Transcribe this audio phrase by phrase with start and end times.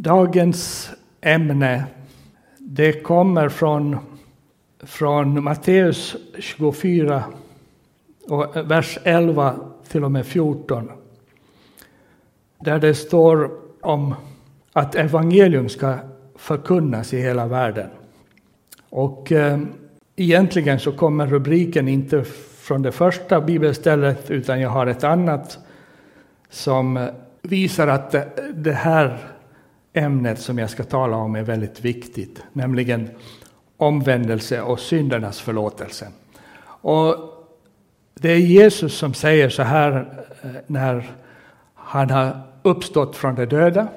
[0.00, 0.90] Dagens
[1.20, 1.84] ämne
[2.58, 3.96] det kommer från,
[4.80, 7.24] från Matteus 24,
[8.28, 9.54] och vers 11
[9.88, 10.90] till och med 14.
[12.60, 13.50] Där det står
[13.80, 14.14] om
[14.72, 15.94] att evangelium ska
[16.36, 17.90] förkunnas i hela världen.
[18.90, 19.58] Och eh,
[20.16, 22.24] egentligen så kommer rubriken inte
[22.58, 25.58] från det första bibelstället utan jag har ett annat
[26.50, 27.08] som eh,
[27.42, 29.37] visar att det, det här
[29.98, 33.10] ämnet som jag ska tala om är väldigt viktigt, nämligen
[33.76, 36.08] omvändelse och syndernas förlåtelse.
[36.80, 37.14] Och
[38.14, 41.10] det är Jesus som säger så här eh, när
[41.74, 43.88] han har uppstått från de döda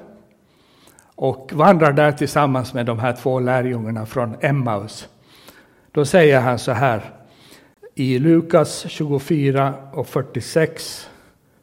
[1.14, 5.08] och vandrar där tillsammans med de här två lärjungarna från Emmaus.
[5.92, 7.02] Då säger han så här
[7.94, 11.08] i Lukas 24 och 46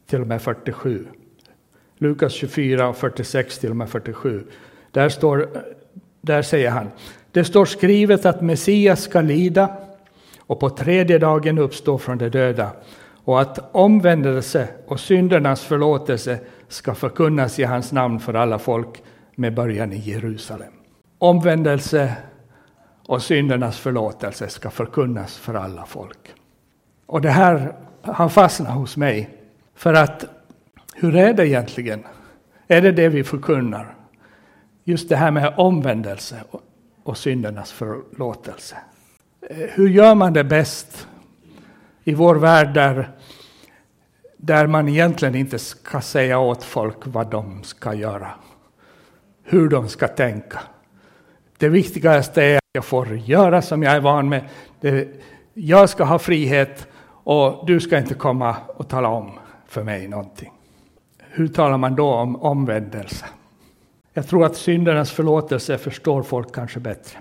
[0.06, 1.06] till och med 47.
[2.02, 4.44] Lukas 24 och 46 till och med 47.
[4.90, 5.48] Där, står,
[6.20, 6.90] där säger han,
[7.32, 9.76] det står skrivet att Messias ska lida
[10.38, 12.70] och på tredje dagen uppstå från de döda
[13.24, 16.38] och att omvändelse och syndernas förlåtelse
[16.68, 19.02] ska förkunnas i hans namn för alla folk
[19.34, 20.72] med början i Jerusalem.
[21.18, 22.16] Omvändelse
[23.06, 26.34] och syndernas förlåtelse ska förkunnas för alla folk.
[27.06, 27.72] Och det här
[28.02, 29.30] har fastnat hos mig.
[29.74, 30.39] För att
[31.00, 32.04] hur är det egentligen?
[32.68, 33.94] Är det det vi förkunnar?
[34.84, 36.44] Just det här med omvändelse
[37.02, 38.76] och syndernas förlåtelse.
[39.50, 41.08] Eh, hur gör man det bäst
[42.04, 43.10] i vår värld där,
[44.36, 48.30] där man egentligen inte ska säga åt folk vad de ska göra?
[49.44, 50.60] Hur de ska tänka.
[51.58, 54.44] Det viktigaste är att jag får göra som jag är van med.
[54.80, 55.08] Det,
[55.54, 56.88] jag ska ha frihet
[57.24, 60.52] och du ska inte komma och tala om för mig någonting.
[61.32, 63.26] Hur talar man då om omvändelse?
[64.14, 67.18] Jag tror att syndernas förlåtelse förstår folk kanske bättre.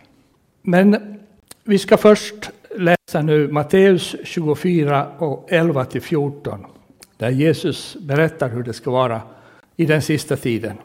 [0.61, 1.19] Men
[1.63, 6.65] vi ska först läsa nu Matteus 24 och 11 till 14.
[7.17, 9.21] Där Jesus berättar hur det ska vara
[9.75, 10.77] i den sista tiden.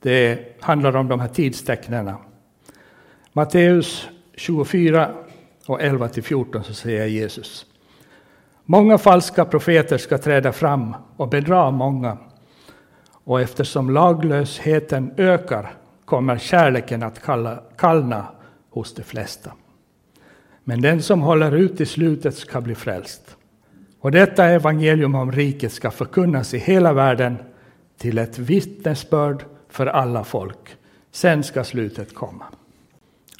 [0.00, 2.12] Det handlar om de här tidstecknen.
[3.32, 5.10] Matteus 24
[5.66, 7.66] och 11 till 14 så säger Jesus.
[8.64, 12.18] Många falska profeter ska träda fram och bedra många.
[13.26, 18.26] Och eftersom laglösheten ökar kommer kärleken att kalla, kallna
[18.70, 19.52] hos de flesta.
[20.64, 23.36] Men den som håller ut i slutet ska bli frälst.
[24.00, 27.36] Och detta evangelium om riket ska förkunnas i hela världen
[27.98, 30.76] till ett vittnesbörd för alla folk.
[31.10, 32.44] Sen ska slutet komma.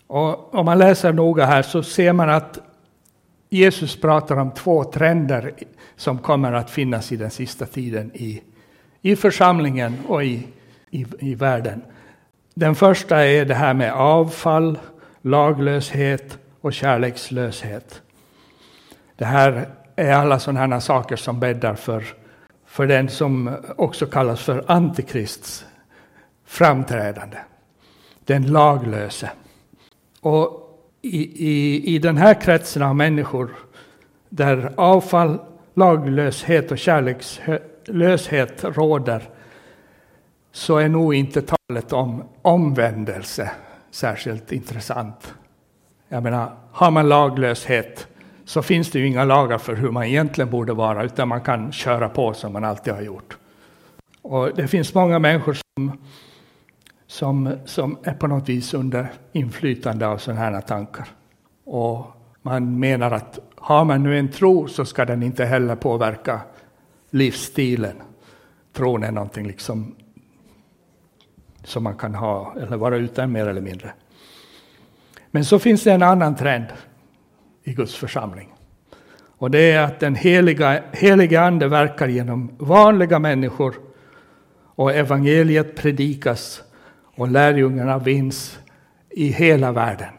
[0.06, 2.58] Och om man läser noga här så ser man att
[3.50, 5.53] Jesus pratar om två trender
[5.97, 8.42] som kommer att finnas i den sista tiden i,
[9.06, 10.47] i församlingen och i,
[10.91, 11.83] i, i världen.
[12.55, 14.78] Den första är det här med avfall,
[15.22, 18.03] laglöshet och kärlekslöshet.
[19.16, 22.05] Det här är alla sådana här saker som bäddar för,
[22.66, 25.65] för den som också kallas för antikrists
[26.47, 27.39] framträdande.
[28.25, 29.31] Den laglöse.
[30.21, 33.50] Och i, i, i den här kretsen av människor
[34.28, 35.39] där avfall,
[35.75, 39.22] laglöshet och kärlekslöshet löshet råder
[40.52, 43.50] så är nog inte talet om omvändelse
[43.91, 45.34] särskilt intressant.
[46.08, 48.08] Jag menar, har man laglöshet
[48.44, 51.72] så finns det ju inga lagar för hur man egentligen borde vara, utan man kan
[51.72, 53.36] köra på som man alltid har gjort.
[54.22, 55.98] Och det finns många människor som
[57.06, 61.08] som, som är på något vis under inflytande av sådana här tankar.
[61.64, 62.06] Och
[62.42, 66.41] man menar att har man nu en tro så ska den inte heller påverka
[67.11, 67.97] livsstilen.
[68.72, 69.94] Tron är någonting liksom
[71.65, 73.93] som man kan ha eller vara utan mer eller mindre.
[75.31, 76.66] Men så finns det en annan trend
[77.65, 78.55] i Guds församling.
[79.39, 83.75] Och det är att den heliga, heliga ande verkar genom vanliga människor
[84.65, 86.62] och evangeliet predikas
[87.16, 88.59] och lärjungarna vinns
[89.10, 90.13] i hela världen.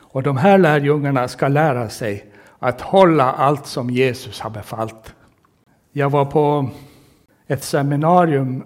[0.00, 5.14] Och de här lärjungarna ska lära sig att hålla allt som Jesus har befallt.
[5.98, 6.70] Jag var på
[7.46, 8.64] ett seminarium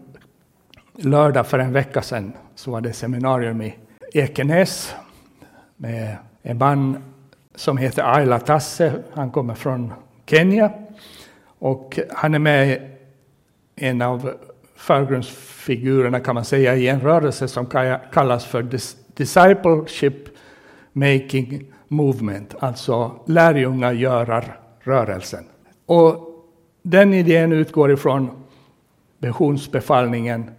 [0.95, 2.33] lördag för en vecka sedan.
[2.55, 3.75] Så var det seminarium i
[4.13, 4.95] Ekenäs
[5.77, 7.05] med en man
[7.55, 8.93] som heter Ayla Tasse.
[9.13, 9.93] Han kommer från
[10.27, 10.73] Kenya
[11.59, 12.91] och han är med
[13.77, 14.33] en av
[14.77, 17.67] förgrundsfigurerna kan man säga i en rörelse som
[18.13, 18.63] kallas för
[19.15, 20.29] Discipleship
[20.93, 25.45] Making Movement, alltså lärjungagörarrörelsen.
[25.87, 26.29] Och
[26.83, 28.31] den idén utgår ifrån
[29.19, 30.51] missionsbefallningen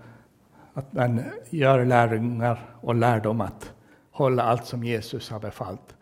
[0.74, 3.72] att man gör lärjungar och lär dem att
[4.12, 5.96] hålla allt som Jesus har befallt.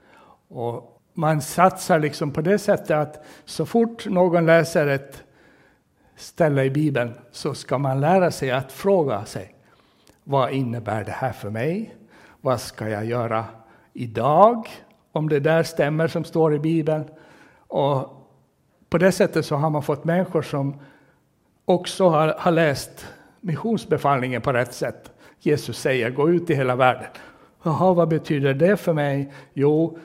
[0.47, 5.23] Och man satsar liksom på det sättet att så fort någon läser ett
[6.15, 9.55] ställe i Bibeln så ska man lära sig att fråga sig
[10.23, 11.95] vad innebär det här för mig?
[12.41, 13.45] Vad ska jag göra
[13.93, 14.67] idag?
[15.11, 17.03] Om det där stämmer som står i Bibeln.
[17.67, 18.20] Och
[18.91, 20.79] på det sättet så har man fått människor som
[21.65, 23.07] också har, har läst
[23.41, 25.11] missionsbefallningen på rätt sätt.
[25.39, 27.07] Jesus säger gå ut i hela världen.
[27.63, 29.33] Jaha, vad betyder det för mig?
[29.53, 29.97] Jo,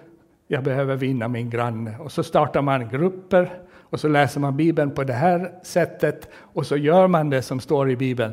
[0.48, 1.98] jag behöver vinna min granne.
[1.98, 6.66] Och så startar man grupper och så läser man Bibeln på det här sättet och
[6.66, 8.32] så gör man det som står i Bibeln.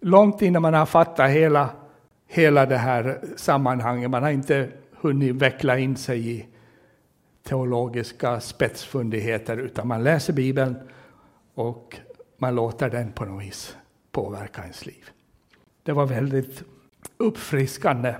[0.00, 1.68] Långt innan man har fattat hela,
[2.26, 4.10] hela det här sammanhanget.
[4.10, 4.68] Man har inte
[5.00, 6.46] hunnit veckla in sig i
[7.48, 10.76] teologiska spetsfundigheter utan man läser Bibeln
[11.54, 11.96] och
[12.36, 13.76] man låter den på något vis
[14.12, 15.10] påverka ens liv.
[15.82, 16.62] Det var väldigt
[17.16, 18.14] uppfriskande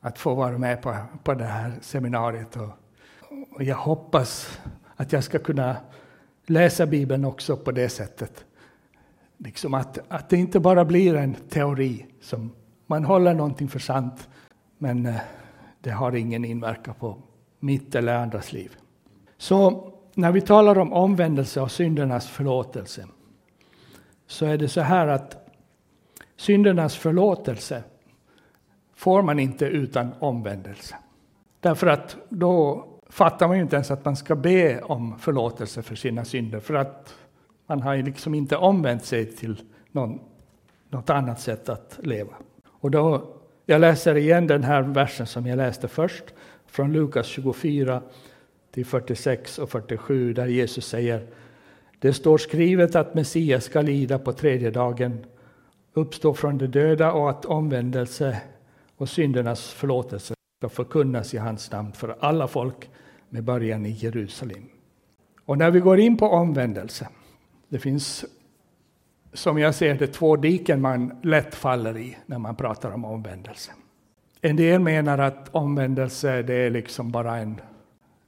[0.00, 2.56] att få vara med på, på det här seminariet.
[2.56, 2.68] Och,
[3.50, 4.60] och jag hoppas
[4.96, 5.76] att jag ska kunna
[6.46, 8.44] läsa Bibeln också på det sättet.
[9.36, 12.52] Liksom att, att det inte bara blir en teori som
[12.86, 14.28] man håller någonting för sant,
[14.78, 15.20] men eh,
[15.80, 17.22] det har ingen inverkan på
[17.58, 18.76] mitt eller andras liv.
[19.38, 23.06] Så när vi talar om omvändelse och syndernas förlåtelse
[24.26, 25.36] så är det så här att
[26.36, 27.82] syndernas förlåtelse
[28.94, 30.96] får man inte utan omvändelse.
[31.60, 35.94] Därför att då fattar man ju inte ens att man ska be om förlåtelse för
[35.94, 37.14] sina synder, för att
[37.66, 39.62] man har ju liksom inte omvänt sig till
[39.92, 40.20] någon,
[40.90, 42.32] något annat sätt att leva.
[42.66, 43.34] Och då,
[43.66, 46.24] jag läser igen den här versen som jag läste först,
[46.76, 48.02] från Lukas 24
[48.70, 51.26] till 46 och 47, där Jesus säger
[51.98, 55.26] Det står skrivet att Messias ska lida på tredje dagen,
[55.92, 58.42] uppstå från de döda och att omvändelse
[58.96, 62.90] och syndernas förlåtelse ska förkunnas i hans namn för alla folk
[63.28, 64.68] med början i Jerusalem.
[65.44, 67.08] Och när vi går in på omvändelse,
[67.68, 68.24] det finns
[69.32, 73.72] som jag ser det två diken man lätt faller i när man pratar om omvändelse.
[74.46, 77.60] En del menar att omvändelse det är liksom bara en,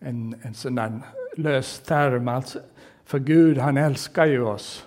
[0.01, 1.03] en, en sån
[1.37, 2.29] lös term.
[2.29, 2.59] Alltså,
[3.05, 4.87] för Gud han älskar ju oss.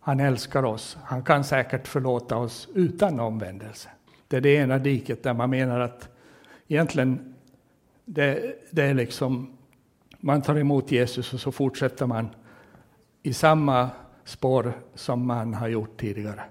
[0.00, 0.98] Han älskar oss.
[1.02, 3.88] Han kan säkert förlåta oss utan omvändelse.
[4.28, 6.08] Det är det ena diket där man menar att
[6.68, 7.34] egentligen
[8.04, 9.56] det, det är liksom
[10.20, 12.28] man tar emot Jesus och så fortsätter man
[13.22, 13.90] i samma
[14.24, 16.42] spår som man har gjort tidigare.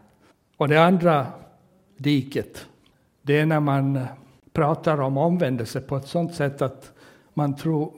[0.58, 1.28] Och det andra
[1.98, 2.68] diket,
[3.26, 4.04] det är när man eh,
[4.54, 6.92] pratar om omvändelse på ett sådant sätt att
[7.34, 7.92] man, tror,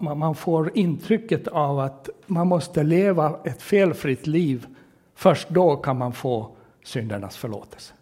[0.00, 4.66] man, man får intrycket av att man måste leva ett felfritt liv.
[5.14, 7.94] Först då kan man få syndernas förlåtelse.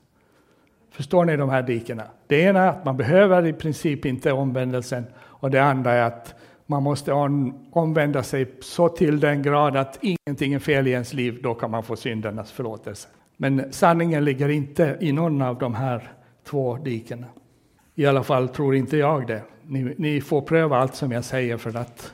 [0.91, 2.05] Förstår ni de här dikena?
[2.27, 6.35] Det ena är att man behöver i princip inte omvändelsen och det andra är att
[6.67, 7.13] man måste
[7.73, 11.71] omvända sig så till den grad att ingenting är fel i ens liv, då kan
[11.71, 13.09] man få syndernas förlåtelse.
[13.37, 16.13] Men sanningen ligger inte i någon av de här
[16.45, 17.27] två diken.
[17.95, 19.43] I alla fall tror inte jag det.
[19.63, 22.13] Ni, ni får pröva allt som jag säger för att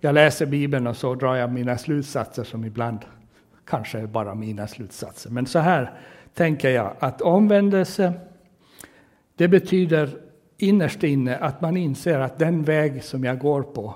[0.00, 2.98] jag läser Bibeln och så drar jag mina slutsatser som ibland
[3.64, 5.30] kanske är bara mina slutsatser.
[5.30, 5.92] Men så här
[6.34, 8.12] tänker jag att omvändelse,
[9.36, 10.18] det betyder
[10.56, 13.94] innerst inne att man inser att den väg som jag går på,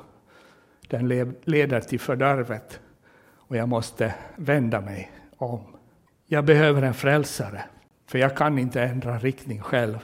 [0.89, 2.81] den leder till fördärvet
[3.35, 5.61] och jag måste vända mig om.
[6.27, 7.63] Jag behöver en frälsare,
[8.13, 9.99] för jag kan inte ändra riktning själv.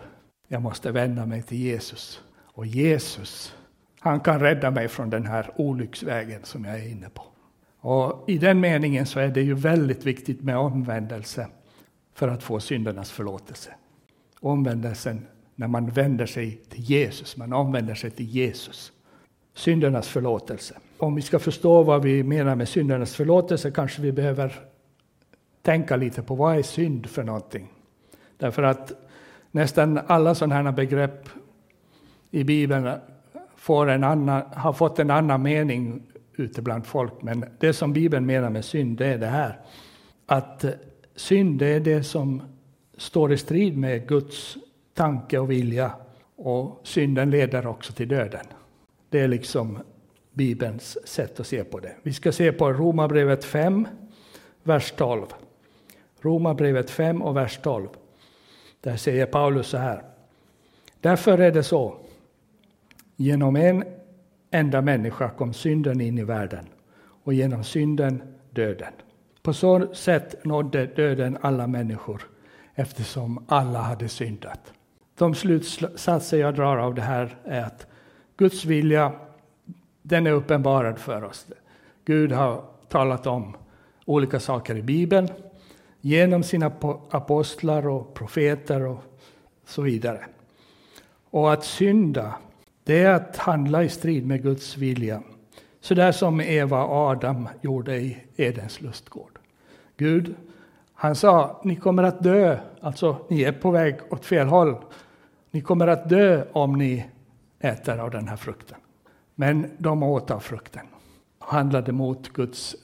[0.48, 2.20] Jag måste vända mig till Jesus.
[2.44, 3.54] Och Jesus,
[4.00, 7.22] han kan rädda mig från den här olycksvägen som jag är inne på.
[7.80, 11.46] Och I den meningen så är det ju väldigt viktigt med omvändelse
[12.14, 13.74] för att få syndernas förlåtelse.
[14.40, 18.92] Omvändelsen när man vänder sig till Jesus, man omvänder sig till Jesus.
[19.54, 20.74] Syndernas förlåtelse.
[20.98, 24.60] Om vi ska förstå vad vi menar med syndernas förlåtelse kanske vi behöver
[25.62, 27.68] tänka lite på vad är synd för någonting.
[28.38, 28.92] Därför att
[29.50, 31.28] nästan alla sådana här begrepp
[32.30, 32.90] i Bibeln
[33.56, 36.02] får en annan, har fått en annan mening
[36.36, 37.22] ute bland folk.
[37.22, 39.60] Men det som Bibeln menar med synd, det är det här.
[40.26, 40.64] Att
[41.16, 42.42] synd, det är det som
[42.96, 44.56] står i strid med Guds
[44.94, 45.90] tanke och vilja.
[46.36, 48.46] Och synden leder också till döden.
[49.10, 49.78] Det är liksom
[50.32, 51.94] Bibelns sätt att se på det.
[52.02, 53.88] Vi ska se på Romarbrevet 5,
[54.62, 55.26] vers 12.
[56.20, 57.88] Romarbrevet 5 och vers 12.
[58.80, 60.02] Där säger Paulus så här.
[61.00, 61.96] Därför är det så.
[63.16, 63.84] Genom en
[64.50, 66.64] enda människa kom synden in i världen
[67.24, 68.92] och genom synden döden.
[69.42, 72.22] På så sätt nådde döden alla människor
[72.74, 74.72] eftersom alla hade syndat.
[75.18, 77.86] De slutsatser jag drar av det här är att
[78.36, 79.12] Guds vilja,
[80.02, 81.46] den är uppenbarad för oss.
[82.04, 83.56] Gud har talat om
[84.04, 85.28] olika saker i Bibeln
[86.00, 86.72] genom sina
[87.10, 89.02] apostlar och profeter och
[89.64, 90.26] så vidare.
[91.30, 92.34] Och att synda,
[92.84, 95.22] det är att handla i strid med Guds vilja.
[95.80, 99.38] Så där som Eva och Adam gjorde i Edens lustgård.
[99.96, 100.34] Gud,
[100.94, 104.76] han sa, ni kommer att dö, alltså ni är på väg åt fel håll.
[105.50, 107.06] Ni kommer att dö om ni
[107.60, 108.78] äter av den här frukten.
[109.34, 110.86] Men de åt av frukten,
[111.38, 112.76] handlade mot Guds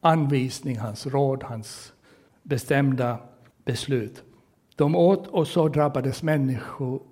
[0.00, 1.92] anvisning, hans råd, hans
[2.48, 3.18] bestämda
[3.64, 4.24] beslut.
[4.76, 7.02] De åt och så drabbades människor,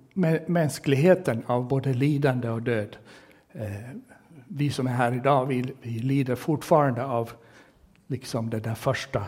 [0.47, 2.97] mänskligheten av både lidande och död.
[3.51, 3.65] Eh,
[4.47, 7.31] vi som är här idag, vi, vi lider fortfarande av
[8.07, 9.23] liksom det där första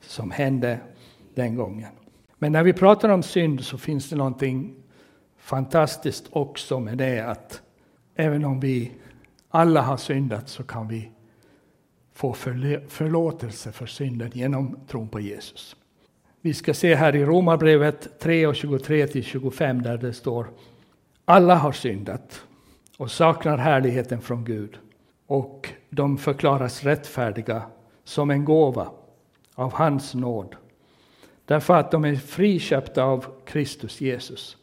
[0.00, 0.78] som hände
[1.34, 1.90] den gången.
[2.38, 4.74] Men när vi pratar om synd så finns det någonting
[5.38, 7.62] fantastiskt också med det att
[8.14, 8.92] även om vi
[9.48, 11.10] alla har syndat så kan vi
[12.16, 12.32] få
[12.88, 15.76] förlåtelse för synden genom tron på Jesus.
[16.40, 20.46] Vi ska se här i Romarbrevet 3 och 23-25 där det står
[21.24, 22.42] Alla har syndat
[22.96, 24.78] och saknar härligheten från Gud
[25.26, 27.62] och de förklaras rättfärdiga
[28.04, 28.90] som en gåva
[29.54, 30.56] av hans nåd
[31.44, 34.56] därför att de är friköpta av Kristus Jesus.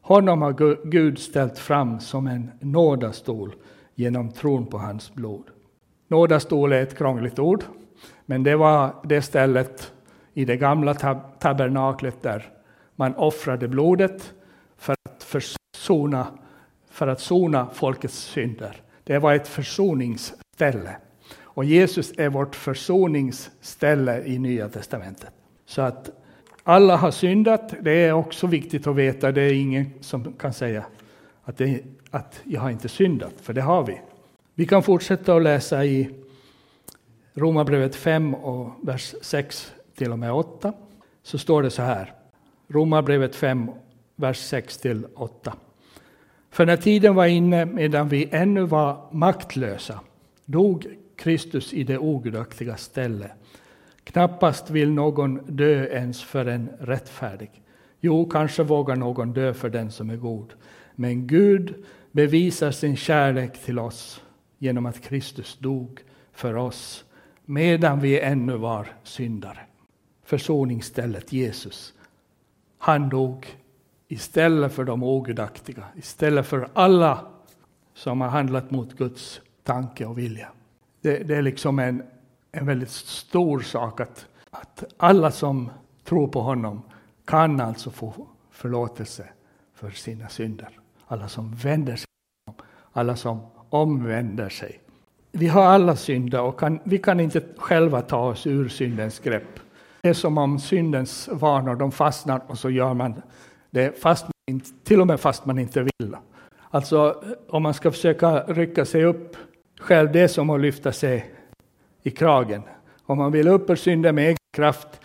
[0.00, 3.54] Honom har Gud ställt fram som en nådastol
[3.94, 5.44] genom tron på hans blod.
[6.10, 7.64] Nådastol är ett krångligt ord,
[8.26, 9.92] men det var det stället
[10.34, 12.52] i det gamla tab tabernaklet där
[12.96, 14.32] man offrade blodet
[14.76, 16.26] för att försona,
[16.90, 18.76] för att sona folkets synder.
[19.04, 20.96] Det var ett försoningsställe.
[21.42, 25.32] Och Jesus är vårt försoningsställe i Nya testamentet.
[25.66, 26.10] Så att
[26.62, 29.32] alla har syndat, det är också viktigt att veta.
[29.32, 30.84] Det är ingen som kan säga
[31.44, 34.00] att, det, att jag har inte syndat, för det har vi.
[34.60, 36.10] Vi kan fortsätta att läsa i
[37.34, 40.72] Romarbrevet 5 och vers 6 till och med 8.
[41.22, 42.12] Så står det så här.
[42.68, 43.70] Romarbrevet 5,
[44.16, 45.54] vers 6 till 8.
[46.50, 50.00] För när tiden var inne, medan vi ännu var maktlösa,
[50.44, 50.86] dog
[51.16, 53.30] Kristus i det ogudaktiga ställe.
[54.04, 57.50] Knappast vill någon dö ens för en rättfärdig.
[58.00, 60.52] Jo, kanske vågar någon dö för den som är god.
[60.94, 61.74] Men Gud
[62.12, 64.22] bevisar sin kärlek till oss
[64.60, 66.00] genom att Kristus dog
[66.32, 67.04] för oss
[67.44, 69.60] medan vi ännu var syndare.
[70.24, 71.94] Försoningsstället Jesus.
[72.78, 73.46] Han dog
[74.08, 77.26] istället för de ogudaktiga, istället för alla
[77.94, 80.48] som har handlat mot Guds tanke och vilja.
[81.00, 82.02] Det, det är liksom en,
[82.52, 85.70] en väldigt stor sak att, att alla som
[86.04, 86.82] tror på honom
[87.24, 89.28] kan alltså få förlåtelse
[89.74, 90.78] för sina synder.
[91.06, 93.40] Alla som vänder sig till honom, alla som
[93.70, 94.80] omvänder sig.
[95.32, 99.60] Vi har alla syndat och kan, vi kan inte själva ta oss ur syndens grepp.
[100.02, 103.22] Det är som om syndens vanor de fastnar och så gör man
[103.70, 106.16] det fast man, till och med fast man inte vill.
[106.70, 109.36] Alltså om man ska försöka rycka sig upp
[109.80, 111.34] själv, det är som att lyfta sig
[112.02, 112.62] i kragen.
[113.06, 115.00] Om man vill upp ur synden med egen kraft,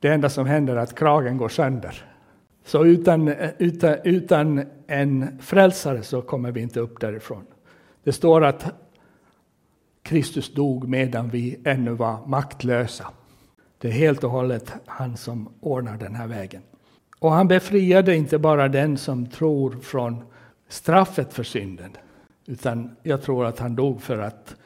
[0.00, 2.04] det enda som händer är att kragen går sönder.
[2.64, 7.44] Så utan, utan, utan en frälsare så kommer vi inte upp därifrån.
[8.06, 8.74] Det står att
[10.02, 13.06] Kristus dog medan vi ännu var maktlösa.
[13.78, 16.62] Det är helt och hållet han som ordnar den här vägen.
[17.18, 20.24] Och han befriade inte bara den som tror från
[20.68, 21.90] straffet för synden,
[22.46, 24.56] utan jag tror att han dog för att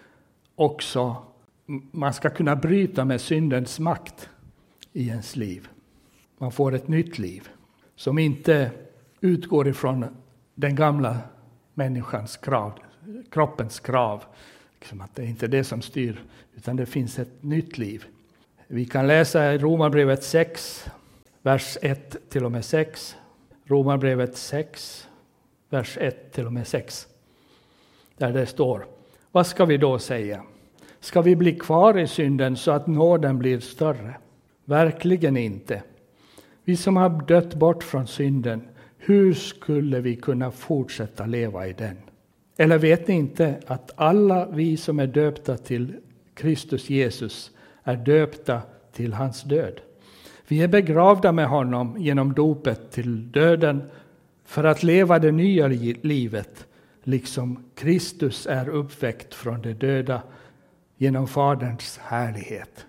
[0.54, 1.16] också
[1.92, 4.28] man ska kunna bryta med syndens makt
[4.92, 5.68] i ens liv.
[6.38, 7.48] Man får ett nytt liv
[7.96, 8.70] som inte
[9.20, 10.06] utgår ifrån
[10.54, 11.18] den gamla
[11.74, 12.72] människans krav,
[13.30, 14.24] kroppens krav.
[14.80, 16.22] Liksom att det är inte det som styr,
[16.56, 18.04] utan det finns ett nytt liv.
[18.66, 20.86] Vi kan läsa i Romarbrevet 6,
[21.42, 23.16] vers 1 till och med 6.
[23.64, 25.08] Romarbrevet 6,
[25.68, 27.06] vers 1 till och med 6.
[28.16, 28.86] Där det står,
[29.32, 30.42] vad ska vi då säga?
[31.00, 34.14] Ska vi bli kvar i synden så att nåden blir större?
[34.64, 35.82] Verkligen inte.
[36.64, 41.96] Vi som har dött bort från synden, hur skulle vi kunna fortsätta leva i den?
[42.60, 45.96] Eller vet ni inte att alla vi som är döpta till
[46.34, 47.50] Kristus Jesus
[47.84, 48.62] är döpta
[48.92, 49.80] till hans död?
[50.48, 53.82] Vi är begravda med honom genom dopet till döden
[54.44, 55.68] för att leva det nya
[56.02, 56.66] livet,
[57.02, 60.22] liksom Kristus är uppväckt från de döda
[60.96, 62.86] genom Faderns härlighet.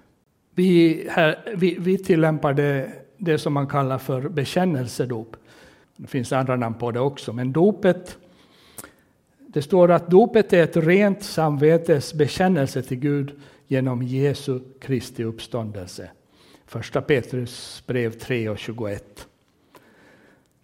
[0.55, 5.35] Vi, här, vi, vi tillämpar det, det som man kallar för bekännelsedop.
[5.95, 8.17] Det finns andra namn på det också, men dopet
[9.53, 13.31] det står att dopet är ett rent samvetes bekännelse till Gud
[13.67, 16.10] genom Jesu Kristi uppståndelse.
[16.65, 19.27] Första Petrus brev 3 och 21.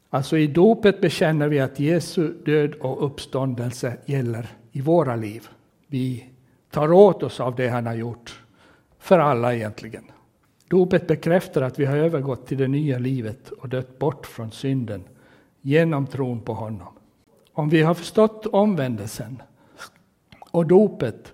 [0.09, 5.47] Alltså i dopet bekänner vi att Jesu död och uppståndelse gäller i våra liv.
[5.87, 6.25] Vi
[6.71, 8.43] tar åt oss av det han har gjort,
[8.99, 10.03] för alla egentligen.
[10.67, 15.03] Dopet bekräftar att vi har övergått till det nya livet och dött bort från synden
[15.61, 16.96] genom tron på honom.
[17.57, 19.41] Om vi har förstått omvändelsen
[20.51, 21.33] och dopet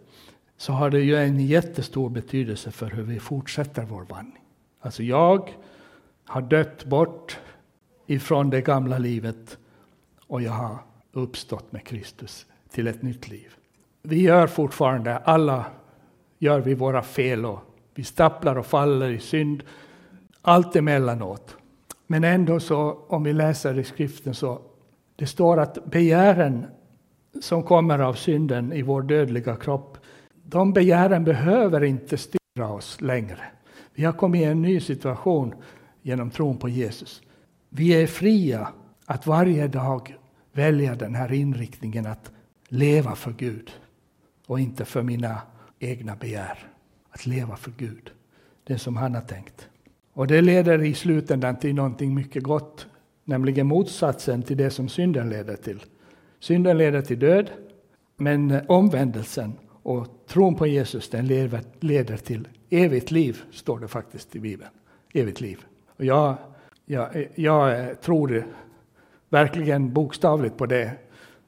[0.58, 4.44] så har det ju en jättestor betydelse för hur vi fortsätter vår vandring.
[4.82, 5.50] Alltså jag
[6.26, 7.40] har dött bort
[8.08, 9.58] ifrån det gamla livet
[10.28, 10.78] och jag har
[11.12, 13.54] uppstått med Kristus till ett nytt liv.
[14.02, 15.66] Vi gör fortfarande, alla
[16.40, 17.60] gör vi våra fel och
[17.96, 19.64] vi stapplar och faller i synd,
[20.42, 21.58] allt emellanåt.
[22.08, 24.62] Men ändå så, om vi läser i skriften så
[25.16, 26.66] det står att begären
[27.42, 29.98] som kommer av synden i vår dödliga kropp,
[30.44, 33.40] de begären behöver inte styra oss längre.
[33.94, 35.54] Vi har kommit i en ny situation
[36.02, 37.22] genom tron på Jesus.
[37.70, 38.68] Vi är fria
[39.06, 40.16] att varje dag
[40.52, 42.32] välja den här inriktningen att
[42.68, 43.72] leva för Gud
[44.48, 45.42] och inte för mina
[45.80, 46.68] egna begär.
[47.10, 48.12] Att leva för Gud,
[48.64, 49.70] det som han har tänkt.
[50.14, 52.88] Och det leder i slutändan till någonting mycket gott,
[53.26, 55.84] nämligen motsatsen till det som synden leder till.
[56.40, 57.50] Synden leder till död,
[58.18, 59.54] men omvändelsen
[59.84, 61.28] och tron på Jesus den
[61.80, 64.72] leder till evigt liv, står det faktiskt i Bibeln.
[65.14, 65.66] Evigt liv.
[65.98, 66.36] Och jag,
[66.86, 68.46] jag, jag tror
[69.30, 70.92] verkligen bokstavligt på det.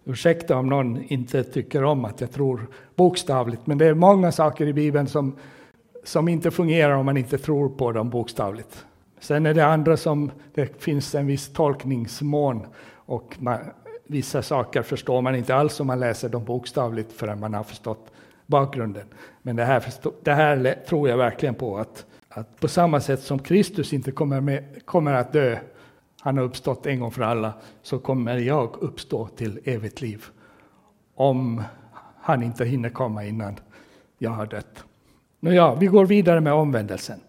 [0.06, 4.68] Ursäkta om någon inte tycker om att jag tror bokstavligt, men det är många saker
[4.68, 5.36] i Bibeln som,
[6.04, 8.86] som inte fungerar om man inte tror på dem bokstavligt.
[9.26, 12.66] Sen är det andra som det finns en viss tolkningsmån
[12.96, 13.60] och man,
[14.04, 18.12] vissa saker förstår man inte alls om man läser dem bokstavligt förrän man har förstått
[18.46, 19.08] bakgrunden.
[19.42, 19.84] Men det här,
[20.24, 24.42] det här tror jag verkligen på att, att på samma sätt som Kristus inte kommer,
[24.42, 25.58] med, kommer att dö,
[26.22, 30.26] han har uppstått en gång för alla, så kommer jag uppstå till evigt liv.
[31.16, 31.64] Om
[32.22, 33.56] han inte hinner komma innan
[34.18, 34.84] jag har dött.
[35.40, 37.20] Nåja, vi går vidare med omvändelsen.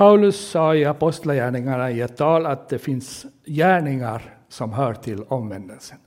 [0.00, 5.98] Paulus sa i Apostlagärningarna i ett tal att det finns gärningar som hör till omvändelsen.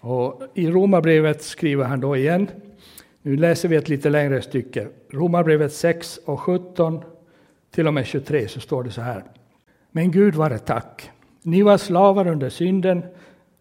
[0.00, 2.48] Och I Romarbrevet skriver han då igen
[3.22, 4.88] nu läser vi ett lite längre stycke.
[5.10, 7.02] Romarbrevet 6 och 17
[7.70, 9.24] till och med 23 så står det så här.
[9.90, 11.10] Men Gud vare tack.
[11.42, 13.02] Ni var slavar under synden,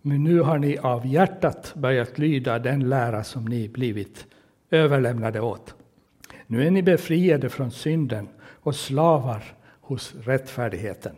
[0.02, 4.26] men nu har ni av hjärtat börjat lyda den lära som ni blivit
[4.72, 5.76] överlämnade åt.
[6.48, 9.57] Nu är ni befriade från synden och slavar
[9.88, 11.16] hos rättfärdigheten.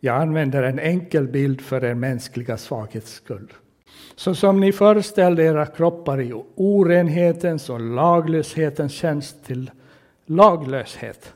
[0.00, 3.52] Jag använder en enkel bild för er mänskliga svaghets skull.
[4.16, 9.70] Så som ni föreställde era kroppar i orenhetens och laglöshetens tjänst till
[10.26, 11.34] laglöshet,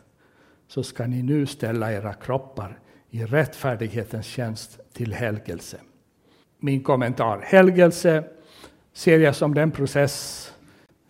[0.69, 2.79] så ska ni nu ställa era kroppar
[3.11, 5.77] i rättfärdighetens tjänst till helgelse.
[6.59, 7.41] Min kommentar.
[7.45, 8.25] Helgelse
[8.93, 10.49] ser jag som den process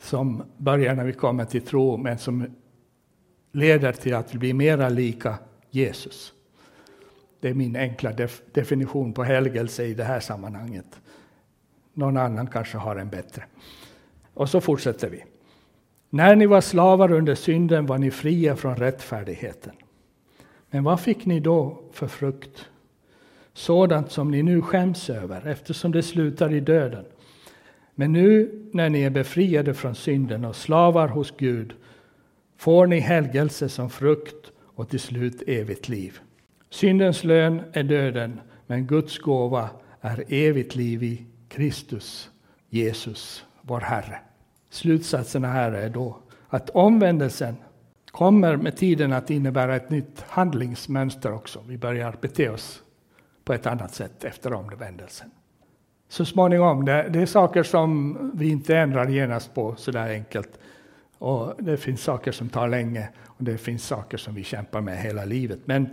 [0.01, 2.47] som börjar när vi kommer till tro, men som
[3.53, 5.39] leder till att vi blir mera lika
[5.75, 6.33] Jesus.
[7.41, 11.01] Det är min enkla def definition på helgelse i det här sammanhanget.
[11.95, 13.45] Någon annan kanske har en bättre.
[14.35, 15.25] Och så fortsätter vi.
[16.11, 19.73] När ni var slavar under synden var ni fria från rättfärdigheten.
[20.71, 22.69] Men vad fick ni då för frukt?
[23.53, 27.05] Sådant som ni nu skäms över eftersom det slutar i döden.
[27.95, 31.75] Men nu när ni är befriade från synden och slavar hos Gud
[32.57, 34.52] får ni helgelse som frukt
[34.83, 36.19] och till slut evigt liv.
[36.71, 42.31] Syndens lön är döden, men Guds gåva är evigt liv i Kristus,
[42.69, 44.21] Jesus, vår Herre.
[44.71, 46.19] Slutsatsen här är då
[46.49, 47.57] att omvändelsen
[48.11, 51.65] kommer med tiden att innebära ett nytt handlingsmönster också.
[51.69, 52.83] Vi börjar bete oss
[53.45, 55.31] på ett annat sätt efter omvändelsen.
[56.09, 60.59] Så småningom, det, det är saker som vi inte ändrar genast på så där enkelt.
[61.23, 64.99] Och det finns saker som tar länge och det finns saker som vi kämpar med
[64.99, 65.59] hela livet.
[65.65, 65.89] Men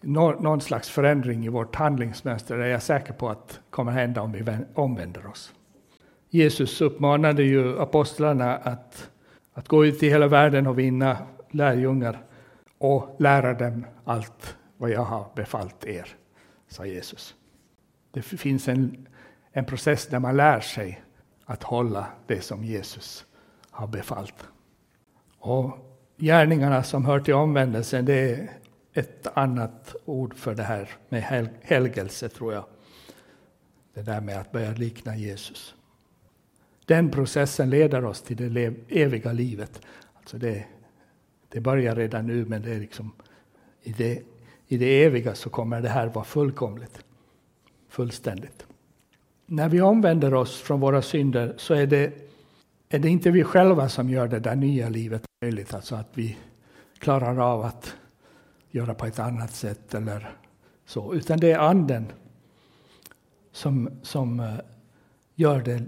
[0.00, 4.44] någon slags förändring i vårt handlingsmönster är jag säker på att kommer hända om vi
[4.74, 5.54] omvänder oss.
[6.30, 9.10] Jesus uppmanade ju apostlarna att,
[9.52, 11.16] att gå ut i hela världen och vinna
[11.50, 12.18] lärjungar
[12.78, 16.08] och lära dem allt vad jag har befallt er,
[16.68, 17.34] sa Jesus.
[18.10, 19.06] Det finns en,
[19.52, 21.02] en process där man lär sig
[21.44, 23.26] att hålla det som Jesus
[23.70, 24.48] har befallt.
[25.38, 25.78] Och
[26.16, 28.50] gärningarna som hör till omvändelsen, det är
[28.92, 32.64] ett annat ord för det här med hel helgelse, tror jag.
[33.94, 35.74] Det där med att börja likna Jesus.
[36.86, 39.80] Den processen leder oss till det eviga livet.
[40.14, 40.64] Alltså det,
[41.48, 43.12] det börjar redan nu, men det är liksom
[43.82, 44.22] i det,
[44.66, 47.04] i det eviga så kommer det här vara fullkomligt,
[47.88, 48.66] fullständigt.
[49.46, 52.12] När vi omvänder oss från våra synder så är det,
[52.88, 56.36] är det inte vi själva som gör det där nya livet möjligt, alltså att vi
[56.98, 57.94] klarar av att
[58.70, 60.36] göra på ett annat sätt eller
[60.86, 62.12] så, utan det är Anden
[63.52, 64.54] som, som eh,
[65.34, 65.84] gör det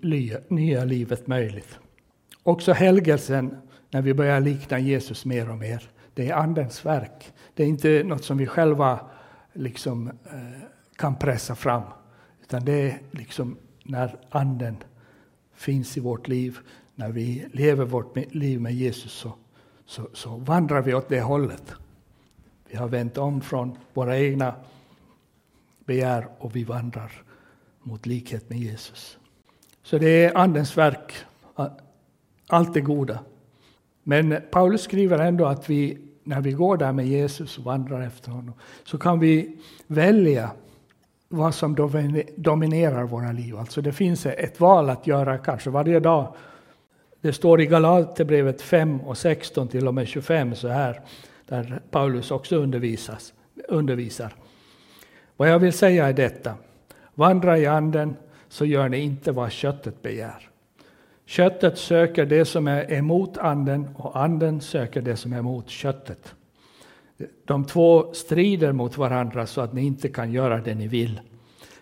[0.00, 1.78] nya, nya livet möjligt.
[2.42, 3.56] Också helgelsen,
[3.90, 7.32] när vi börjar likna Jesus mer och mer, det är Andens verk.
[7.54, 9.00] Det är inte något som vi själva
[9.52, 11.82] liksom, eh, kan pressa fram,
[12.42, 14.76] utan det är liksom när Anden
[15.54, 16.58] finns i vårt liv,
[16.94, 19.32] när vi lever vårt liv med Jesus, så,
[19.86, 21.74] så, så vandrar vi åt det hållet.
[22.70, 24.54] Vi har vänt om från våra egna
[25.84, 27.12] begär och vi vandrar
[27.82, 29.18] mot likhet med Jesus.
[29.82, 31.12] Så det är Andens verk,
[32.46, 33.18] allt det goda.
[34.02, 38.30] Men Paulus skriver ändå att vi, när vi går där med Jesus och vandrar efter
[38.30, 38.54] honom,
[38.84, 40.50] så kan vi välja
[41.28, 41.74] vad som
[42.36, 43.56] dominerar våra liv.
[43.56, 46.34] Alltså det finns ett val att göra kanske varje dag.
[47.24, 51.00] Det står i Galaterbrevet 5 och 16 till och med 25 så här,
[51.46, 53.34] där Paulus också undervisas,
[53.68, 54.34] undervisar.
[55.36, 56.54] Vad jag vill säga är detta.
[57.14, 58.16] Vandra i anden
[58.48, 60.48] så gör ni inte vad köttet begär.
[61.26, 66.34] Köttet söker det som är emot anden och anden söker det som är emot köttet.
[67.44, 71.20] De två strider mot varandra så att ni inte kan göra det ni vill.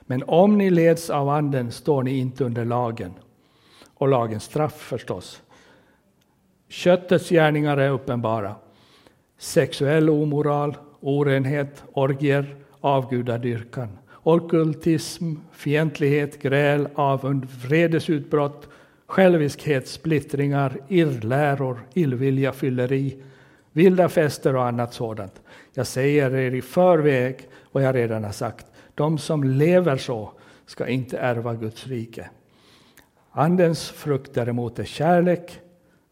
[0.00, 3.12] Men om ni leds av anden står ni inte under lagen.
[4.02, 5.42] Och lagens straff förstås.
[6.68, 8.54] Köttets gärningar är uppenbara.
[9.38, 18.68] Sexuell omoral, orenhet, orgier, avgudadyrkan, okultism, fientlighet, gräl, avund, vredesutbrott,
[19.06, 23.22] själviskhet, splittringar, irrläror, illvilja, fylleri,
[23.72, 25.42] vilda fester och annat sådant.
[25.74, 28.66] Jag säger er i förväg vad jag redan har sagt.
[28.94, 30.32] De som lever så
[30.66, 32.30] ska inte ärva Guds rike.
[33.34, 35.60] Andens frukt däremot är kärlek,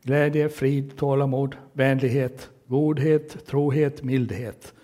[0.03, 4.75] glädje, frid, tålamod, vänlighet, godhet, trohet, mildhet,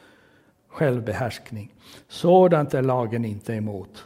[0.69, 1.75] självbehärskning.
[2.09, 4.05] Sådant är lagen inte emot.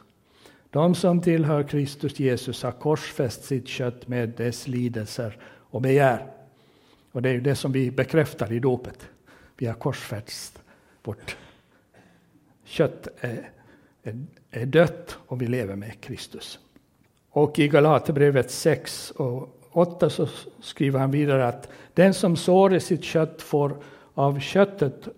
[0.70, 6.26] De som tillhör Kristus Jesus har korsfäst sitt kött med dess lidelser och begär.
[7.12, 9.08] Och det är ju det som vi bekräftar i dopet.
[9.56, 10.62] Vi har korsfäst
[11.02, 11.36] vårt
[12.64, 13.50] kött är,
[14.02, 16.58] är, är dött och vi lever med Kristus.
[17.30, 20.28] Och i Galaterbrevet 6 och 8 så
[20.60, 23.76] skriver han vidare att den som sår i sitt kött får
[24.14, 25.08] av köttet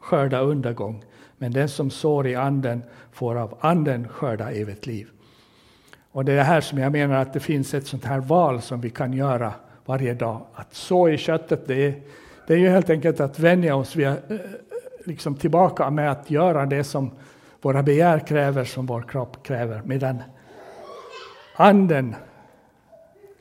[0.00, 1.04] skörda undergång,
[1.38, 5.08] men den som sår i anden får av anden skörda evigt liv.
[6.12, 8.62] Och det är det här som jag menar att det finns ett sånt här val
[8.62, 9.52] som vi kan göra
[9.84, 10.40] varje dag.
[10.54, 11.94] Att så i köttet, det är,
[12.46, 14.14] det är ju helt enkelt att vänja oss vid, eh,
[15.04, 17.10] liksom tillbaka med att göra det som
[17.60, 20.22] våra begär kräver, som vår kropp kräver, medan
[21.54, 22.14] anden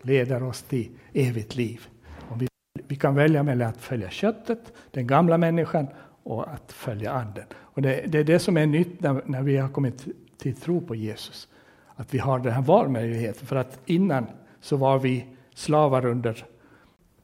[0.01, 1.87] leder oss till evigt liv.
[2.29, 2.47] Och vi,
[2.87, 5.87] vi kan välja mellan att följa köttet, den gamla människan,
[6.23, 7.45] och att följa anden.
[7.53, 10.05] Och det, det är det som är nytt när, när vi har kommit
[10.37, 11.47] till tro på Jesus.
[11.95, 13.47] Att vi har den här valmöjligheten.
[13.47, 14.25] För att innan
[14.61, 16.45] så var vi slavar under,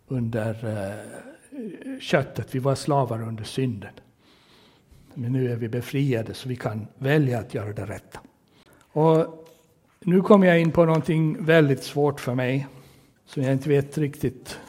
[0.07, 3.93] under uh, köttet, vi var slavar under synden.
[5.13, 8.19] Men nu är vi befriade så vi kan välja att göra det rätta.
[8.91, 9.46] Och
[9.99, 12.67] nu kommer jag in på någonting väldigt svårt för mig,
[13.25, 14.59] som jag inte vet riktigt.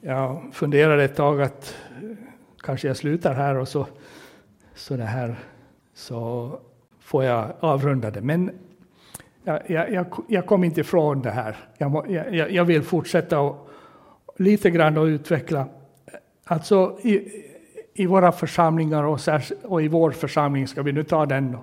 [0.00, 2.08] Jag funderade ett tag att eh,
[2.60, 3.86] kanske jag slutar här och så,
[4.74, 5.36] så, det här,
[5.94, 6.50] så
[7.00, 8.20] får jag avrunda det.
[8.20, 8.50] Men
[9.44, 11.56] jag, jag, jag kom inte ifrån det här.
[11.78, 13.68] Jag, jag, jag vill fortsätta och,
[14.36, 15.66] lite grann och utveckla.
[16.44, 17.28] Alltså i,
[17.94, 19.20] i våra församlingar och,
[19.62, 21.56] och i vår församling, ska vi nu ta den.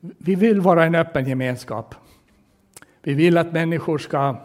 [0.00, 1.94] Vi vill vara en öppen gemenskap.
[3.02, 4.36] Vi vill att människor ska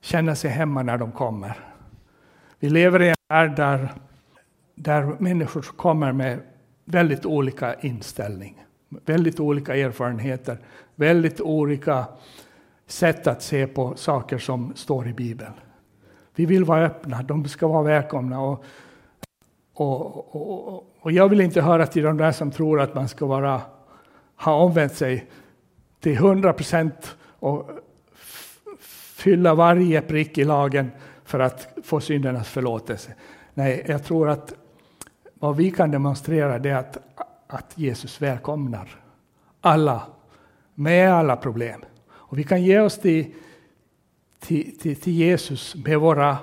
[0.00, 1.58] känna sig hemma när de kommer.
[2.58, 3.88] Vi lever i en värld där
[4.74, 6.40] där människor kommer med
[6.84, 10.58] väldigt olika inställning, väldigt olika erfarenheter,
[10.94, 12.04] väldigt olika
[12.86, 15.52] sätt att se på saker som står i Bibeln.
[16.34, 18.40] Vi vill vara öppna, de ska vara välkomna.
[18.40, 18.64] Och,
[19.74, 23.26] och, och, och jag vill inte höra till de där som tror att man ska
[23.26, 23.60] vara,
[24.36, 25.26] ha omvänt sig
[26.00, 27.70] till hundra procent och
[29.14, 30.90] fylla varje prick i lagen
[31.24, 33.14] för att få syndernas förlåtelse.
[33.54, 34.54] Nej, jag tror att
[35.34, 36.98] vad vi kan demonstrera det är att,
[37.46, 39.00] att Jesus välkomnar
[39.60, 40.02] alla
[40.74, 41.84] med alla problem.
[42.10, 43.34] Och vi kan ge oss till,
[44.40, 46.36] till, till, till Jesus med våra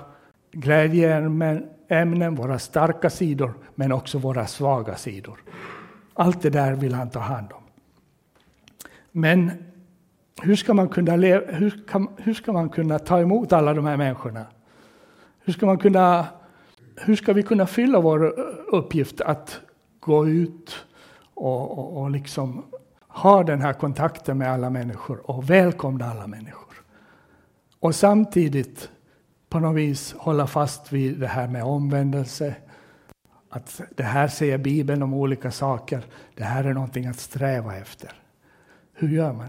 [0.52, 5.42] glädjeämnen, våra starka sidor, men också våra svaga sidor.
[6.14, 7.61] Allt det där vill han ta hand om.
[9.12, 9.52] Men
[10.42, 13.86] hur ska man kunna, leva, hur kan, hur ska man kunna ta emot alla de
[13.86, 14.46] här människorna?
[15.44, 16.26] Hur ska, man kunna,
[16.96, 19.60] hur ska vi kunna fylla vår eh, uppgift att
[20.00, 20.86] gå ut
[21.34, 22.64] och, och, och liksom
[23.08, 26.82] ha den här kontakten med alla människor och välkomna alla människor?
[27.80, 28.90] Och samtidigt
[29.48, 32.54] på något vis hålla fast vid det här med omvändelse.
[33.50, 36.04] Att det här säger Bibeln om olika saker.
[36.34, 38.21] Det här är någonting att sträva efter.
[38.94, 39.48] Hur gör man?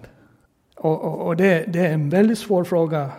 [0.76, 3.12] Och, och, och det, det, är en väldigt svår fråga,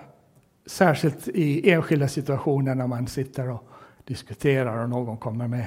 [0.66, 3.68] särskilt i enskilda situationer när man sitter och
[4.04, 5.66] diskuterar och någon kommer med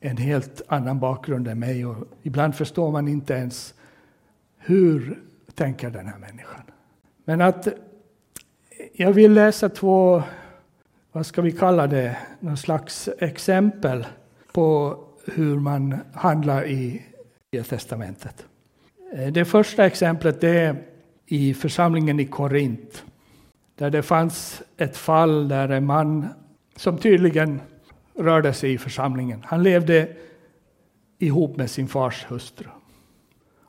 [0.00, 1.86] en helt annan bakgrund än mig.
[1.86, 3.74] Och ibland förstår man inte ens
[4.58, 5.22] hur
[5.54, 6.62] tänker den här människan.
[7.24, 7.68] Men att
[8.92, 10.22] jag vill läsa två,
[11.12, 14.06] vad ska vi kalla det, någon slags exempel
[14.52, 17.02] på hur man handlar i
[17.52, 18.46] Nya testamentet.
[19.14, 20.76] Eh, det första exemplet är
[21.26, 23.04] i församlingen i Korint.
[23.76, 26.26] Där det fanns ett fall där en man
[26.76, 27.60] som tydligen
[28.18, 29.42] rörde sig i församlingen.
[29.46, 30.08] Han levde
[31.18, 32.66] ihop med sin fars hustru.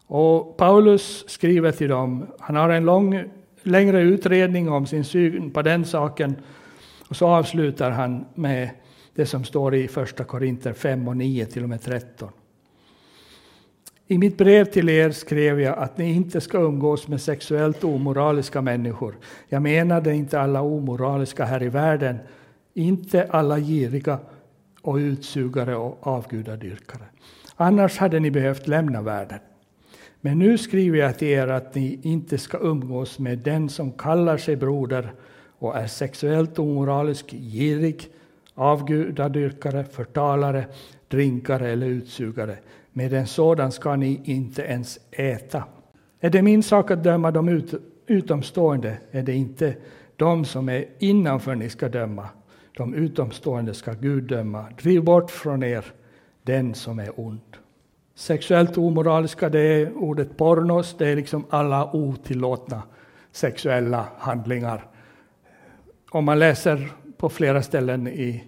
[0.08, 3.24] Och Paulus skriver till dem, han har en lång,
[3.64, 6.36] längre utredning om sin syn på den saken.
[7.08, 8.70] Och så avslutar han med
[9.16, 12.30] det som står i första Korinter 5 och 9 till och med 13.
[14.08, 18.62] I mitt brev till er skrev jag att ni inte ska umgås med sexuellt omoraliska
[18.62, 19.16] människor.
[19.50, 22.18] Jag menade inte alla omoraliska här i världen,
[22.74, 24.20] inte alla giriga
[24.82, 27.04] och utsugare och avgudadyrkare.
[27.56, 29.40] Annars hade ni behövt lämna världen.
[30.22, 34.38] Men nu skriver jag till er att ni inte ska umgås med den som kallar
[34.38, 35.14] sig broder
[35.60, 38.08] och är sexuellt omoralisk, girig,
[38.54, 40.66] avgudadyrkare, förtalare,
[41.08, 42.58] drinkare eller utsugare
[42.98, 45.64] med en sådan ska ni inte ens äta.
[46.20, 47.74] Är det min sak att döma de ut,
[48.08, 49.76] utomstående, är det inte
[50.16, 52.30] de som är innanför ni ska döma.
[52.78, 54.66] De utomstående ska Gud döma.
[54.82, 55.86] Driv bort från er
[56.44, 57.58] den som är ond.
[58.16, 62.84] Sexuellt omoraliska, det är ordet pornos, det är liksom alla otillåtna
[63.32, 64.86] sexuella handlingar.
[66.12, 68.44] Om man läser på flera ställen i,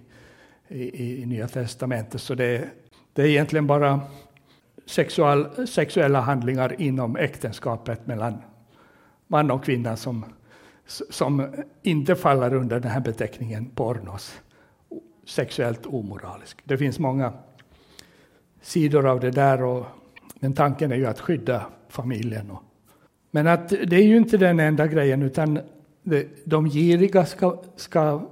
[0.68, 2.68] i, i Nya Testamentet så det,
[3.12, 4.00] det är egentligen bara
[4.88, 8.34] sexual, sexuella handlingar inom äktenskapet mellan
[9.26, 10.24] man och kvinna som,
[10.86, 11.46] som
[11.82, 14.40] inte faller under den här beteckningen pornos,
[15.26, 16.58] sexuellt omoralisk.
[16.64, 17.32] Det finns många
[18.62, 19.86] sidor av det där, och,
[20.40, 22.50] men tanken är ju att skydda familjen.
[22.50, 22.62] Och,
[23.30, 25.60] men att det är ju inte den enda grejen, utan
[26.02, 28.22] det, de giriga ska, ska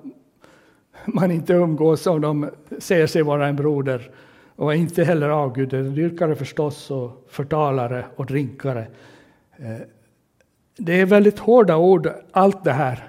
[1.07, 4.11] man inte umgås om de säger sig vara en broder
[4.57, 8.87] och inte heller avgudadyrkare förstås, och förtalare och drinkare.
[9.57, 9.77] Eh,
[10.77, 13.09] det är väldigt hårda ord, allt det här.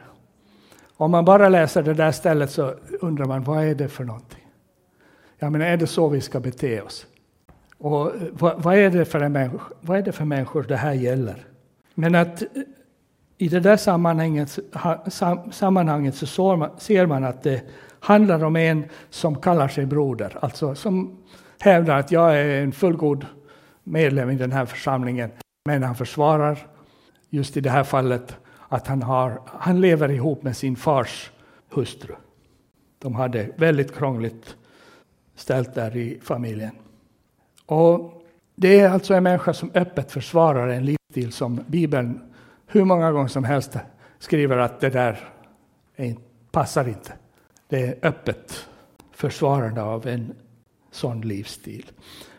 [0.97, 4.47] Om man bara läser det där stället så undrar man, vad är det för någonting?
[5.39, 7.05] Jag menar, är det så vi ska bete oss?
[7.77, 10.93] Och eh, vad, vad, är det för en vad är det för människor det här
[10.93, 11.45] gäller?
[11.93, 12.47] Men att eh,
[13.37, 14.59] i det där sammanhanget,
[15.51, 16.25] sammanhanget så
[16.77, 17.61] ser man att det
[17.99, 21.17] handlar om en som kallar sig broder, alltså som
[21.59, 23.25] hävdar att jag är en fullgod
[23.83, 25.31] medlem i den här församlingen,
[25.65, 26.67] men han försvarar
[27.29, 28.35] just i det här fallet
[28.69, 31.31] att han, har, han lever ihop med sin fars
[31.69, 32.15] hustru.
[32.99, 34.55] De hade väldigt krångligt
[35.35, 36.71] ställt där i familjen.
[37.65, 38.23] Och
[38.55, 42.21] det är alltså en människa som öppet försvarar en livsstil som Bibeln
[42.67, 43.77] hur många gånger som helst
[44.19, 45.29] skriver att det där
[46.51, 47.13] passar inte.
[47.67, 48.67] Det är öppet
[49.11, 50.33] försvarande av en
[50.91, 51.85] sån livsstil.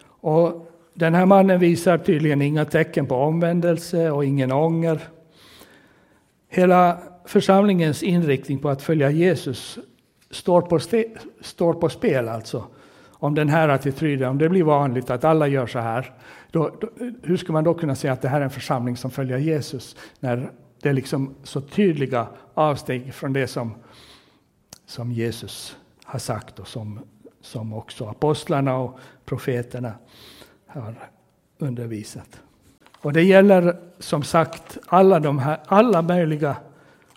[0.07, 5.01] Och den här mannen visar tydligen inga tecken på omvändelse och ingen ånger.
[6.49, 9.79] Hela församlingens inriktning på att följa Jesus
[10.31, 10.79] står på,
[11.41, 12.65] står på spel alltså.
[13.21, 16.13] Om den här attityden, om det blir vanligt att alla gör så här,
[16.51, 16.89] då, då,
[17.23, 19.97] hur ska man då kunna säga att det här är en församling som följer Jesus?
[20.21, 20.51] När
[20.83, 23.75] det är liksom så tydliga avsteg från det som,
[24.89, 27.01] som Jesus har sagt och som
[27.41, 29.93] som också apostlarna och profeterna
[30.67, 30.95] har
[31.59, 32.41] undervisat.
[33.01, 36.57] Och det gäller som sagt alla, de här, alla möjliga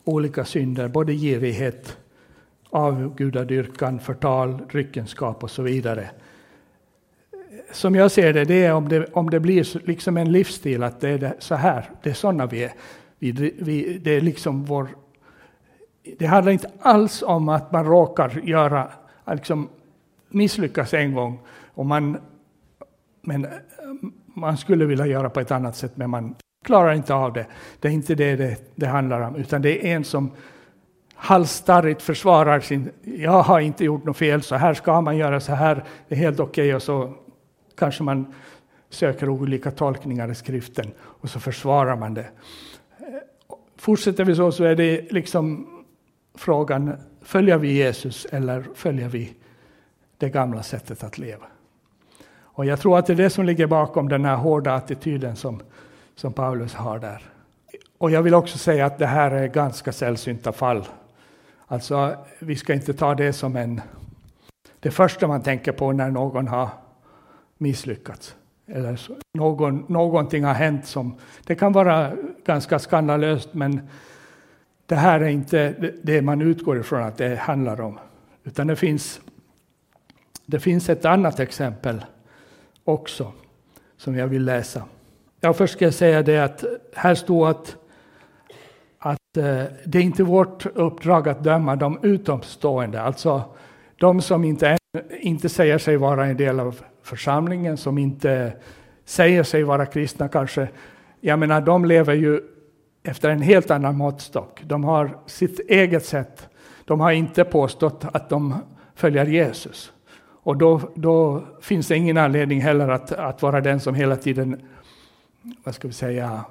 [0.04, 1.98] olika synder, både girighet
[2.72, 6.10] avgudadyrkan, förtal, dryckenskap och så vidare.
[7.72, 11.02] Som jag ser det, det är om det, om det blir liksom en livsstil, att
[11.02, 12.72] det är så här, det är sådana vi är.
[13.20, 14.90] Vi, vi, det är liksom vår...
[16.18, 18.92] Det handlar inte alls om att man råkar göra,
[19.32, 19.70] liksom
[20.30, 21.40] misslyckas en gång,
[21.74, 22.18] och man,
[23.22, 23.48] men
[24.26, 26.36] man skulle vilja göra på ett annat sätt, men man
[26.66, 27.46] klarar inte av det.
[27.80, 30.32] Det är inte det det, det handlar om, utan det är en som
[31.16, 35.54] halsstarrigt försvarar sin, jag har inte gjort något fel, så här ska man göra, så
[35.54, 37.14] här det är helt okej, okay, och så
[37.78, 38.34] kanske man
[38.90, 42.26] söker olika tolkningar i skriften och så försvarar man det.
[43.78, 45.68] Fortsätter vi så, så är det liksom
[46.42, 49.34] frågan, följer vi Jesus eller följer vi
[50.18, 51.46] det gamla sättet att leva?
[52.54, 55.62] Och jag tror att det är det som ligger bakom den här hårda attityden som,
[56.16, 57.22] som Paulus har där.
[57.98, 60.86] Och jag vill också säga att det här är ganska sällsynta fall.
[61.68, 63.82] Alltså, vi ska inte ta det som en,
[64.80, 66.70] det första man tänker på när någon har
[67.58, 68.36] misslyckats.
[68.68, 69.00] Eller
[69.34, 72.12] någon, någonting har hänt som, det kan vara
[72.46, 73.90] ganska skandalöst, men
[74.92, 75.74] det här är inte
[76.04, 78.00] det man utgår ifrån att det handlar om.
[78.44, 79.22] Utan det finns,
[80.46, 82.06] det finns ett annat exempel
[82.84, 83.32] också
[83.98, 84.84] som jag vill läsa.
[85.42, 86.64] Ja, först ska jag säga det att
[86.96, 87.76] här står att,
[89.00, 93.44] att eh, det är inte vårt uppdrag att döma de utomstående, alltså
[94.00, 94.78] de som inte,
[95.20, 98.54] inte säger sig vara en del av församlingen, som inte
[99.06, 100.68] säger sig vara kristna kanske.
[101.20, 102.42] Jag menar, de lever ju
[103.04, 104.62] efter en helt annan måttstock.
[104.64, 106.50] De har sitt eget sätt.
[106.86, 108.56] De har inte påstått att de
[108.96, 109.92] följer Jesus.
[110.44, 114.62] Och då, då finns det ingen anledning heller att, att vara den som hela tiden,
[115.64, 116.46] vad ska vi säga,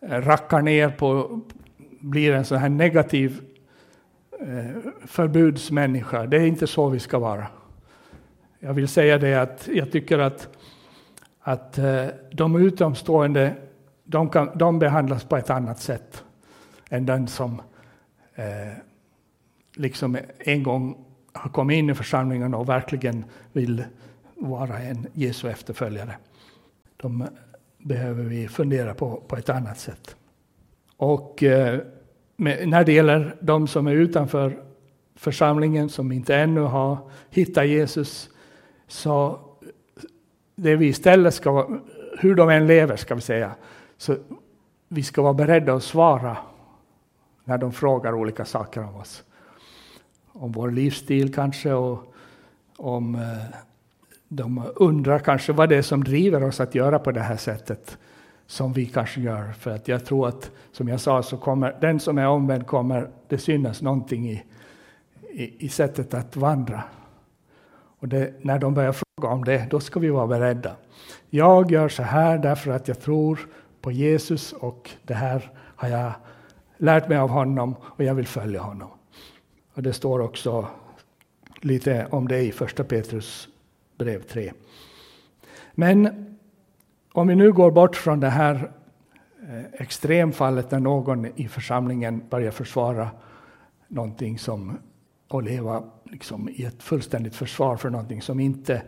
[0.00, 1.40] rackar ner på,
[2.00, 3.40] blir en sån här negativ
[4.40, 6.26] eh, förbudsmänniska.
[6.26, 7.46] Det är inte så vi ska vara.
[8.58, 10.48] Jag vill säga det att jag tycker att,
[11.40, 13.54] att eh, de utomstående
[14.04, 16.24] de, kan, de behandlas på ett annat sätt
[16.90, 17.62] än den som
[18.34, 18.72] eh,
[19.74, 23.84] liksom en gång har kommit in i församlingen och verkligen vill
[24.34, 26.16] vara en Jesu efterföljare.
[26.96, 27.26] De
[27.78, 30.16] behöver vi fundera på på ett annat sätt.
[30.96, 31.80] Och eh,
[32.36, 34.62] med, när det gäller de som är utanför
[35.14, 36.98] församlingen, som inte ännu har
[37.30, 38.30] hittat Jesus,
[38.88, 39.40] så
[40.54, 41.80] det vi istället ska,
[42.18, 43.54] hur de än lever ska vi säga,
[44.04, 44.16] så
[44.88, 46.36] vi ska vara beredda att svara
[47.44, 49.24] när de frågar olika saker om oss.
[50.32, 52.14] Om vår livsstil kanske och
[52.76, 53.20] om eh,
[54.28, 57.98] de undrar kanske vad det är som driver oss att göra på det här sättet
[58.46, 59.52] som vi kanske gör.
[59.52, 63.10] För att jag tror att, som jag sa, så kommer den som är omvänd kommer
[63.28, 64.44] det synas någonting i,
[65.30, 66.82] i, i sättet att vandra.
[67.98, 70.76] Och det, när de börjar fråga om det, då ska vi vara beredda.
[71.30, 73.40] Jag gör så här därför att jag tror
[73.84, 76.12] på Jesus och det här har jag
[76.76, 78.88] lärt mig av honom och jag vill följa honom.
[79.74, 80.66] Och det står också
[81.60, 83.48] lite om det i första Petrus
[83.98, 84.52] brev 3.
[85.74, 86.26] Men
[87.12, 88.70] om vi nu går bort från det här
[89.48, 93.10] eh, extremfallet när någon i församlingen börjar försvara
[93.88, 94.78] någonting som
[95.28, 98.82] och leva liksom i ett fullständigt försvar för någonting som inte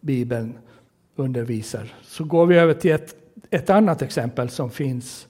[0.00, 0.58] Bibeln
[1.16, 1.94] undervisar.
[2.02, 3.14] Så går vi över till ett,
[3.50, 5.28] ett annat exempel som finns.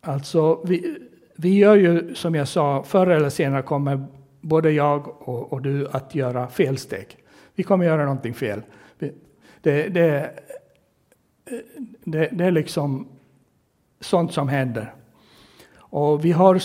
[0.00, 0.98] Alltså, vi,
[1.36, 4.06] vi gör ju som jag sa, förr eller senare kommer
[4.40, 7.06] både jag och, och du att göra felsteg.
[7.54, 8.62] Vi kommer göra någonting fel.
[8.98, 9.14] Det,
[9.60, 9.88] det,
[12.04, 13.08] det, det är liksom
[14.00, 14.94] sånt som händer.
[15.76, 16.58] Och vi har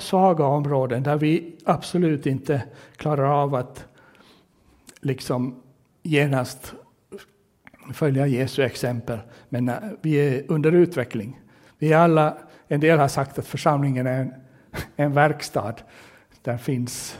[0.00, 2.62] svaga områden där vi absolut inte
[2.96, 3.84] klarar av att
[5.00, 5.62] liksom
[6.02, 6.74] genast
[7.94, 9.18] följa Jesu exempel.
[9.48, 11.40] Men eh, vi är under utveckling.
[11.78, 12.36] Vi är alla,
[12.68, 14.32] en del har sagt att församlingen är en,
[14.96, 15.74] en verkstad.
[16.42, 17.18] Där finns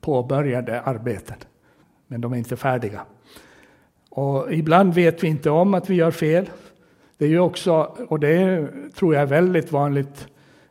[0.00, 1.36] påbörjade arbeten,
[2.06, 3.00] men de är inte färdiga.
[4.10, 6.50] Och ibland vet vi inte om att vi gör fel.
[7.18, 10.28] Det är ju också, och det tror jag är väldigt vanligt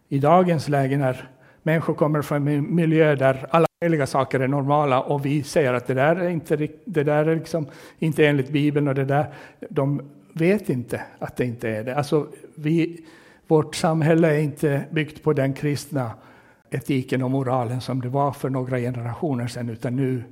[0.07, 1.29] i dagens läge när
[1.63, 5.87] människor kommer från en miljö där alla Heliga saker är normala och vi säger att
[5.87, 7.67] det där är inte, det där är liksom
[7.99, 9.33] inte enligt Bibeln och det där,
[9.69, 10.01] de
[10.33, 11.95] vet inte att det inte är det.
[11.95, 13.05] Alltså vi,
[13.47, 16.11] vårt samhälle är inte byggt på den kristna
[16.69, 20.23] etiken och moralen som det var för några generationer sedan, utan nu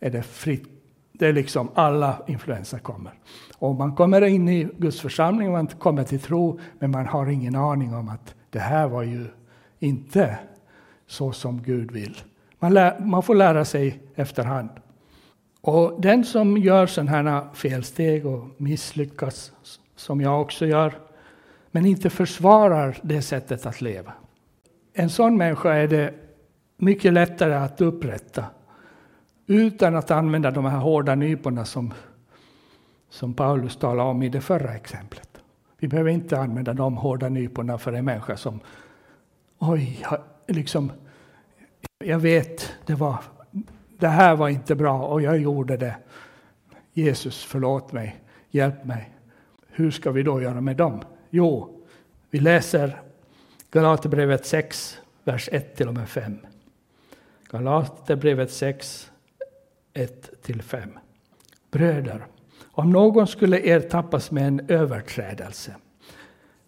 [0.00, 0.68] är det fritt.
[1.12, 3.12] Det är liksom alla influenser kommer.
[3.58, 7.54] Och man kommer in i Guds församling, man kommer till tro, men man har ingen
[7.54, 9.26] aning om att det här var ju
[9.78, 10.38] inte
[11.06, 12.16] så som Gud vill.
[12.58, 14.68] Man, lär, man får lära sig efterhand.
[15.60, 19.52] Och den som gör sådana här felsteg och misslyckas,
[19.96, 20.94] som jag också gör,
[21.70, 24.12] men inte försvarar det sättet att leva.
[24.92, 26.14] En sån människa är det
[26.76, 28.44] mycket lättare att upprätta
[29.46, 31.94] utan att använda de här hårda nyporna som,
[33.10, 35.28] som Paulus talade om i det förra exemplet.
[35.78, 38.60] Vi behöver inte använda de hårda nyporna för en människa som
[39.58, 40.06] oj,
[40.46, 40.92] liksom,
[42.04, 43.18] jag vet, det, var,
[43.98, 45.96] det här var inte bra och jag gjorde det.
[46.92, 49.10] Jesus, förlåt mig, hjälp mig.
[49.68, 51.02] Hur ska vi då göra med dem?
[51.30, 51.80] Jo,
[52.30, 53.00] vi läser
[53.70, 56.38] Galaterbrevet 6, vers 1 till och med 5.
[57.50, 59.10] Galaterbrevet 6,
[59.92, 60.90] 1 till 5.
[61.70, 62.26] Bröder,
[62.72, 65.76] om någon skulle ertappas med en överträdelse,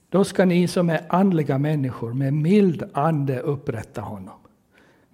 [0.08, 4.39] då ska ni som är andliga människor med mild ande upprätta honom.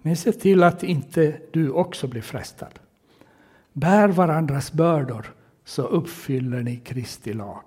[0.07, 2.79] Men se till att inte du också blir frestad.
[3.73, 5.33] Bär varandras bördor
[5.65, 7.63] så uppfyller ni Kristi lag.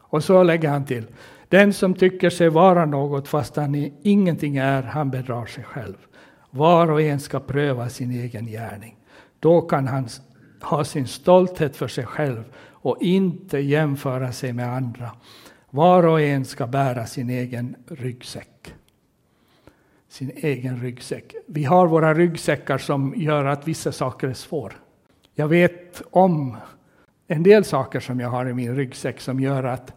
[0.00, 1.06] Och så lägger han till.
[1.48, 5.96] Den som tycker sig vara något fast han ingenting är, han bedrar sig själv.
[6.50, 8.96] Var och en ska pröva sin egen gärning.
[9.38, 10.08] Då kan han
[10.62, 15.10] ha sin stolthet för sig själv och inte jämföra sig med andra.
[15.70, 18.49] Var och en ska bära sin egen ryggsäck.
[20.10, 21.34] Sin egen ryggsäck.
[21.46, 24.72] Vi har våra ryggsäckar som gör att vissa saker är svåra.
[25.34, 26.56] Jag vet om
[27.26, 29.92] en del saker som jag har i min ryggsäck som gör att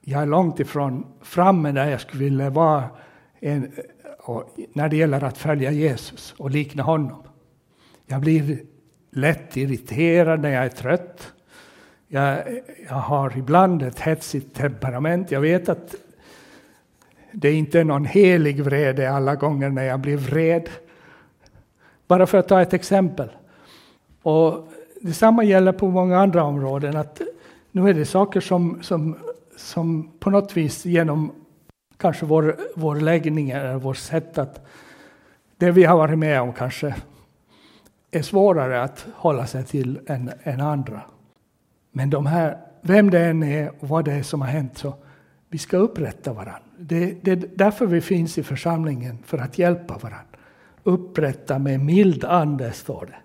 [0.00, 2.84] jag är långt ifrån framme där jag skulle vilja vara
[3.40, 3.72] en,
[4.72, 7.22] när det gäller att följa Jesus och likna honom.
[8.06, 8.58] Jag blir
[9.10, 11.32] lätt irriterad när jag är trött.
[12.08, 15.30] Jag, jag har ibland ett hetsigt temperament.
[15.30, 15.94] Jag vet att
[17.32, 20.68] det är inte någon helig vrede alla gånger när jag blir vred.
[22.06, 23.28] Bara för att ta ett exempel.
[24.22, 24.68] Och
[25.00, 26.96] detsamma gäller på många andra områden.
[26.96, 27.20] att
[27.72, 29.16] Nu är det saker som, som,
[29.56, 31.32] som på något vis genom
[31.96, 34.66] kanske vår, vår läggning eller vårt sätt att
[35.56, 36.94] det vi har varit med om kanske
[38.10, 41.00] är svårare att hålla sig till än, än andra.
[41.92, 44.94] Men de här, vem det än är och vad det är som har hänt, så
[45.48, 46.69] vi ska upprätta varandra.
[46.82, 50.38] Det, det är därför vi finns i församlingen, för att hjälpa varandra.
[50.82, 53.16] Upprätta med mild ande, står det.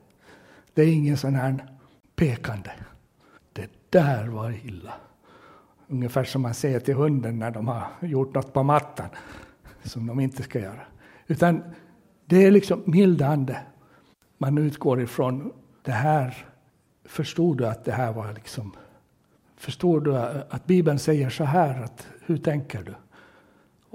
[0.73, 1.65] Det är ingen sån här
[2.15, 2.71] pekande.
[3.53, 4.93] Det där var illa.
[5.87, 9.09] Ungefär som man säger till hunden när de har gjort något på mattan
[9.83, 10.81] som de inte ska göra.
[11.27, 11.63] Utan
[12.25, 13.57] det är liksom mild ande.
[14.37, 16.45] Man utgår ifrån det här
[17.05, 18.75] förstod du att det här var liksom...
[19.57, 21.83] Förstår du att Bibeln säger så här?
[21.83, 22.93] Att, hur tänker du?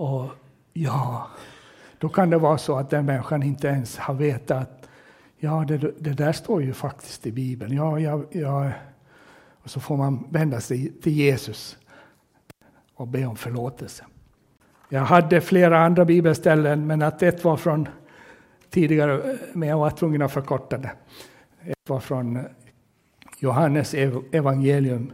[0.00, 0.30] Och
[0.72, 1.26] ja,
[1.98, 4.88] då kan det vara så att den människan inte ens har vetat att
[5.38, 7.76] ja, det, det där står ju faktiskt i Bibeln.
[7.76, 8.70] Ja, ja, ja.
[9.62, 11.78] Och så får man vända sig till Jesus
[12.94, 14.04] och be om förlåtelse.
[14.88, 17.88] Jag hade flera andra bibelställen, men att ett var från
[18.70, 20.92] tidigare, men jag var tvungen att förkorta det.
[21.62, 22.44] Ett var från
[23.38, 23.94] Johannes
[24.32, 25.12] evangelium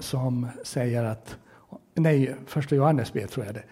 [0.00, 1.36] som säger att,
[1.94, 3.64] nej, första Johannesbrev tror jag det,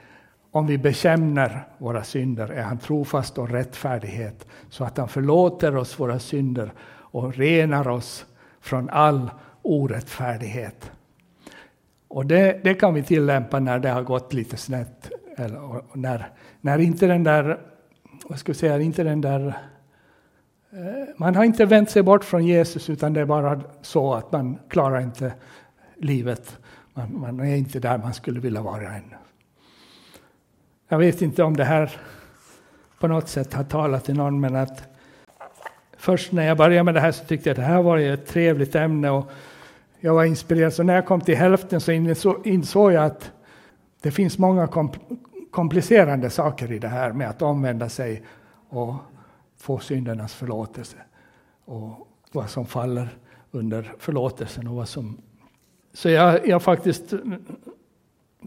[0.53, 6.01] om vi bekänner våra synder är han trofast och rättfärdighet så att han förlåter oss
[6.01, 6.73] våra synder
[7.13, 8.27] och renar oss
[8.61, 9.31] från all
[9.63, 10.91] orättfärdighet.
[12.09, 15.11] Och det, det kan vi tillämpa när det har gått lite snett.
[15.37, 16.31] Eller när,
[16.61, 17.59] när inte den där,
[18.29, 19.47] vad ska jag säga, inte den där
[20.73, 24.33] eh, man har inte vänt sig bort från Jesus utan det är bara så att
[24.33, 25.35] man klarar inte
[25.97, 26.59] livet.
[26.95, 29.15] Man, man är inte där man skulle vilja vara än.
[30.93, 31.97] Jag vet inte om det här
[32.99, 34.83] på något sätt har talat till någon men att
[35.97, 38.27] först när jag började med det här så tyckte jag att det här var ett
[38.27, 39.31] trevligt ämne och
[40.01, 40.73] jag var inspirerad.
[40.73, 41.93] Så när jag kom till hälften så
[42.45, 43.33] insåg jag att
[44.03, 44.69] det finns många
[45.51, 48.23] komplicerande saker i det här med att omvända sig
[48.69, 48.95] och
[49.57, 50.97] få syndernas förlåtelse
[51.65, 53.09] och vad som faller
[53.51, 55.19] under förlåtelsen och vad som...
[55.93, 57.15] Så jag, jag faktiskt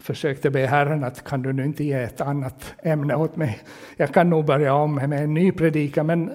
[0.00, 3.60] försökte be Herren att kan du nu inte ge ett annat ämne åt mig?
[3.96, 6.32] Jag kan nog börja om med en ny predikan, men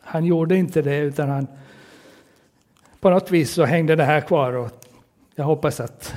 [0.00, 1.46] han gjorde inte det utan han
[3.00, 4.70] på något vis så hängde det här kvar och
[5.34, 6.14] jag hoppas att,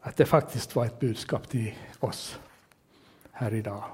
[0.00, 2.38] att det faktiskt var ett budskap till oss
[3.32, 3.84] här idag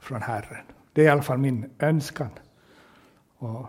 [0.00, 0.64] från Herren.
[0.92, 2.28] Det är i alla fall min önskan.
[3.38, 3.66] Och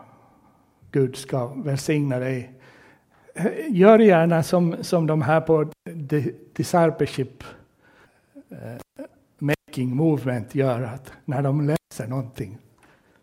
[0.91, 2.51] Gud ska välsigna dig.
[3.67, 5.71] Gör gärna som, som de här på
[6.53, 7.43] Discipleship
[8.49, 8.57] eh,
[9.39, 10.81] Making Movement gör.
[10.81, 12.57] Att när de läser någonting,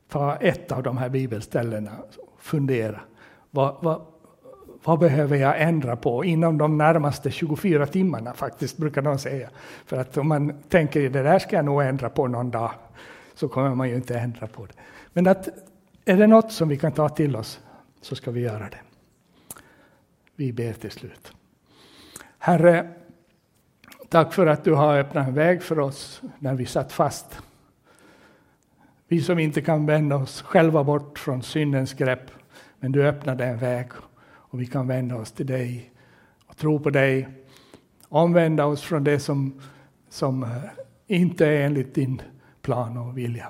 [0.08, 3.00] ta ett av de här bibelställena och fundera.
[3.50, 4.02] Vad, vad,
[4.84, 9.50] vad behöver jag ändra på inom de närmaste 24 timmarna faktiskt, brukar de säga.
[9.86, 12.70] För att om man tänker det där ska jag nog ändra på någon dag,
[13.34, 14.74] så kommer man ju inte ändra på det.
[15.12, 15.48] Men att
[16.04, 17.60] är det något som vi kan ta till oss,
[18.00, 18.91] så ska vi göra det.
[20.36, 21.32] Vi ber till slut.
[22.38, 22.90] Herre,
[24.08, 27.38] tack för att du har öppnat en väg för oss när vi satt fast.
[29.08, 32.30] Vi som inte kan vända oss själva bort från syndens grepp,
[32.80, 33.86] men du öppnade en väg
[34.24, 35.92] och vi kan vända oss till dig
[36.46, 37.28] och tro på dig.
[38.08, 39.60] Omvända oss från det som,
[40.08, 40.48] som eh,
[41.06, 42.22] inte är enligt din
[42.62, 43.48] plan och vilja.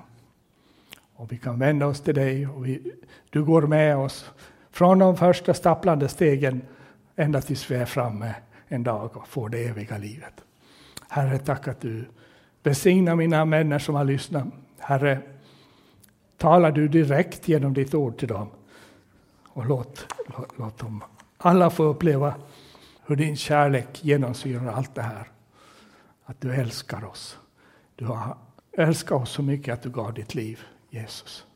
[1.14, 2.92] Och vi kan vända oss till dig och vi,
[3.30, 4.30] du går med oss
[4.72, 6.62] från de första stapplande stegen
[7.16, 8.34] ända tills vi är framme
[8.68, 10.34] en dag och får det eviga livet.
[11.08, 12.04] Herre, tack att du
[12.62, 14.44] välsignar mina vänner som har lyssnat.
[14.78, 15.20] Herre,
[16.36, 18.48] talar du direkt genom ditt ord till dem.
[19.48, 21.04] Och låt, låt, låt dem
[21.38, 22.34] alla få uppleva
[23.06, 25.28] hur din kärlek genomsyrar allt det här.
[26.24, 27.38] Att du älskar oss.
[27.96, 28.36] Du har
[28.72, 30.60] älskat oss så mycket att du gav ditt liv,
[30.90, 31.46] Jesus.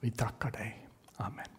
[0.00, 0.88] Vi tackar dig.
[1.16, 1.52] Amen.